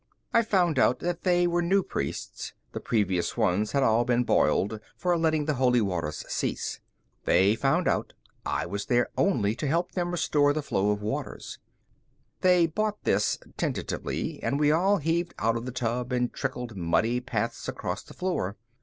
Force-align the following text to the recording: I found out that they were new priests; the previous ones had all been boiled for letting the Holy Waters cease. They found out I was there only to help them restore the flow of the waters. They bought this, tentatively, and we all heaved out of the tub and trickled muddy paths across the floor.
I 0.33 0.41
found 0.41 0.79
out 0.79 0.97
that 1.01 1.21
they 1.21 1.45
were 1.45 1.61
new 1.61 1.83
priests; 1.83 2.53
the 2.71 2.79
previous 2.79 3.37
ones 3.37 3.73
had 3.73 3.83
all 3.83 4.03
been 4.03 4.23
boiled 4.23 4.79
for 4.97 5.15
letting 5.15 5.45
the 5.45 5.53
Holy 5.61 5.79
Waters 5.79 6.25
cease. 6.27 6.79
They 7.25 7.53
found 7.53 7.87
out 7.87 8.13
I 8.43 8.65
was 8.65 8.87
there 8.87 9.09
only 9.15 9.53
to 9.53 9.67
help 9.67 9.91
them 9.91 10.09
restore 10.09 10.53
the 10.53 10.63
flow 10.63 10.89
of 10.89 11.01
the 11.01 11.05
waters. 11.05 11.59
They 12.39 12.65
bought 12.65 13.03
this, 13.03 13.37
tentatively, 13.57 14.41
and 14.41 14.59
we 14.59 14.71
all 14.71 14.97
heaved 14.97 15.35
out 15.37 15.55
of 15.55 15.67
the 15.67 15.71
tub 15.71 16.11
and 16.11 16.33
trickled 16.33 16.75
muddy 16.75 17.19
paths 17.19 17.67
across 17.67 18.01
the 18.01 18.15
floor. 18.15 18.57